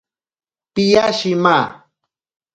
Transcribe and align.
Piya 0.73 1.05
shima. 1.19 1.57